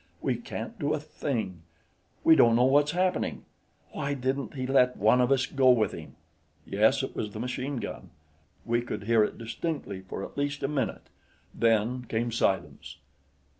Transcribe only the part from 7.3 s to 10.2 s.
the machine gun. We would hear it distinctly